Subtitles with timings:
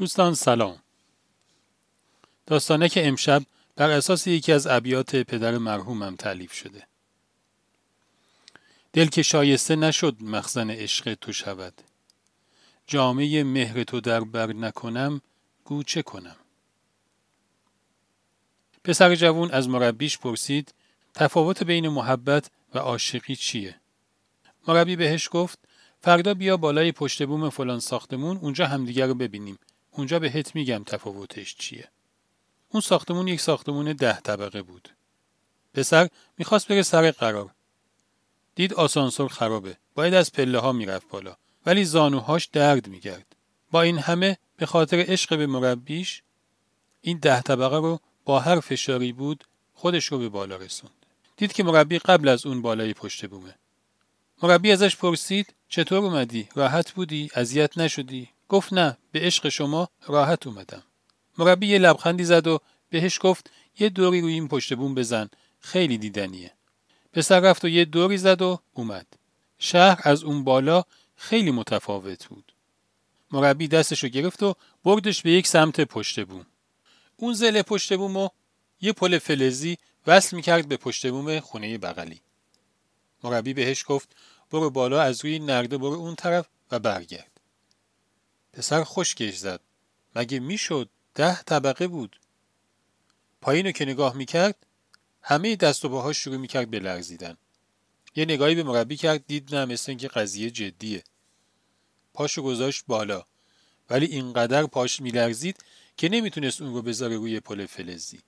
[0.00, 0.78] دوستان سلام.
[2.46, 3.42] داستانه که امشب
[3.76, 6.86] بر اساس یکی از ابیات پدر مرحومم تعلیف شده.
[8.92, 11.74] دل که شایسته نشد مخزن عشق تو شود.
[12.86, 15.20] جامعه مهر تو در بر نکنم
[15.64, 16.36] گو چه کنم؟
[18.84, 20.74] پسر جوون از مربیش پرسید
[21.14, 23.80] تفاوت بین محبت و عاشقی چیه؟
[24.68, 25.58] مربی بهش گفت
[26.00, 29.58] فردا بیا بالای پشت بوم فلان ساختمون اونجا همدیگر رو ببینیم.
[29.90, 31.88] اونجا بهت میگم تفاوتش چیه.
[32.68, 34.88] اون ساختمون یک ساختمون ده طبقه بود.
[35.74, 36.08] پسر
[36.38, 37.50] می‌خواست بره سر قرار.
[38.54, 39.76] دید آسانسور خرابه.
[39.94, 41.36] باید از پله ها می‌رفت بالا.
[41.66, 43.36] ولی زانوهاش درد میگرد
[43.70, 46.22] با این همه به خاطر عشق به مربیش
[47.00, 51.06] این ده طبقه رو با هر فشاری بود خودش رو به بالا رسوند.
[51.36, 53.54] دید که مربی قبل از اون بالای پشت بومه.
[54.42, 60.46] مربی ازش پرسید چطور اومدی؟ راحت بودی؟ اذیت نشدی؟ گفت نه به عشق شما راحت
[60.46, 60.82] اومدم.
[61.38, 62.58] مربی یه لبخندی زد و
[62.90, 66.52] بهش گفت یه دوری روی این پشت بوم بزن خیلی دیدنیه.
[67.12, 69.06] پسر رفت و یه دوری زد و اومد.
[69.58, 70.84] شهر از اون بالا
[71.16, 72.52] خیلی متفاوت بود.
[73.30, 74.54] مربی دستشو گرفت و
[74.84, 76.46] بردش به یک سمت پشت بوم.
[77.16, 78.28] اون زل پشت بوم و
[78.80, 82.20] یه پل فلزی وصل می‌کرد به پشت بوم خونه بغلی.
[83.24, 84.16] مربی بهش گفت
[84.50, 87.29] برو بالا از روی نرده برو اون طرف و برگرد.
[88.52, 89.60] پسر خشکش زد.
[90.14, 92.20] مگه می‌شد ده طبقه بود؟
[93.40, 94.66] پایینو که نگاه می‌کرد
[95.22, 97.36] همه دست و پاهاش شروع می‌کرد به لرزیدن
[98.14, 101.04] یه نگاهی به مربی کرد دید نه مثل اینکه قضیه جدیه.
[102.14, 103.24] پاشو گذاشت بالا
[103.90, 105.64] ولی اینقدر پاش میلرزید
[105.96, 108.20] که نمی‌تونست اون رو بذاره روی پل فلزی.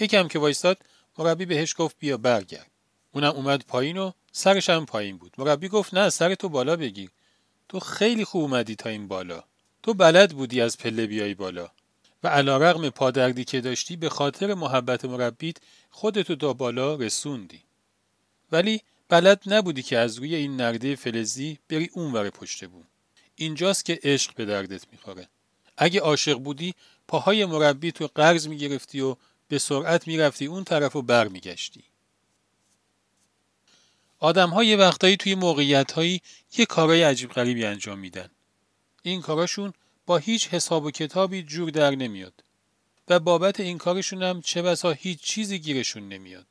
[0.00, 0.78] یکم که وایستاد
[1.18, 2.70] مربی بهش گفت بیا برگرد.
[3.12, 5.34] اونم اومد پایین و سرش هم پایین بود.
[5.38, 7.10] مربی گفت نه سر تو بالا بگیر.
[7.68, 9.44] تو خیلی خوب اومدی تا این بالا.
[9.84, 11.70] تو بلد بودی از پله بیای بالا
[12.22, 15.56] و علا رغم پادردی که داشتی به خاطر محبت مربیت
[15.90, 17.60] خودتو تا بالا رسوندی.
[18.52, 22.84] ولی بلد نبودی که از روی این نرده فلزی بری اونور پشت بوم
[23.36, 25.28] اینجاست که عشق به دردت می‌خوره.
[25.76, 26.74] اگه عاشق بودی
[27.08, 29.16] پاهای مربی تو قرض می‌گرفتی و
[29.48, 31.84] به سرعت می‌رفتی اون طرف و بر میگشتی
[34.18, 36.20] آدم ها یه وقتایی توی موقعیت هایی
[36.58, 38.30] یه کارای عجیب غریبی انجام میدن.
[39.06, 39.72] این کاراشون
[40.06, 42.44] با هیچ حساب و کتابی جور در نمیاد.
[43.08, 46.46] و بابت این کارشون هم چه بسا هیچ چیزی گیرشون نمیاد.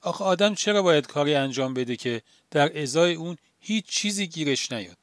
[0.00, 4.96] آخه آدم چرا باید کاری انجام بده که در ازای اون هیچ چیزی گیرش نیاد؟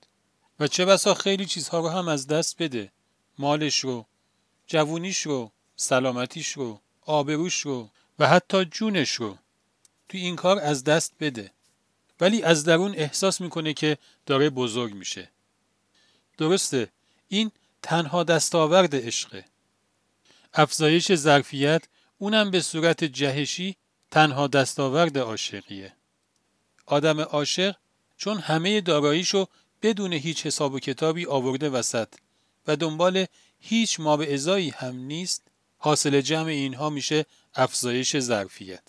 [0.60, 2.92] و چه بسا خیلی چیزها رو هم از دست بده.
[3.38, 4.06] مالش رو،
[4.68, 7.90] جوونیش رو، سلامتیش رو، آبروش رو
[8.20, 9.38] و حتی جونش رو.
[10.10, 11.52] تو این کار از دست بده.
[12.20, 15.33] ولی از درون احساس می‌کنه که داره بزرگ میشه.
[16.38, 16.90] درسته
[17.28, 17.52] این
[17.82, 19.46] تنها دستاورد عشقه.
[20.54, 21.84] افزایش ظرفیت
[22.18, 23.76] اونم به صورت جهشی
[24.12, 25.94] تنها دستاورد عاشقیه.
[26.86, 27.76] آدم عاشق
[28.18, 29.48] چون همه داراییشو
[29.82, 32.08] بدون هیچ حساب و کتابی آورده وسط
[32.68, 33.26] و دنبال
[33.60, 35.44] هیچ ما به ازایی هم نیست
[35.78, 38.84] حاصل جمع اینها میشه افزایش ظرفیت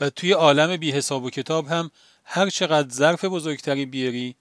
[0.00, 1.90] و توی عالم بی حساب و کتاب هم
[2.24, 4.36] هر چقدر ظرف بزرگتری بیاری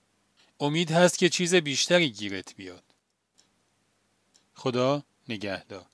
[0.61, 2.83] امید هست که چیز بیشتری گیرت بیاد.
[4.53, 5.85] خدا نگهدار.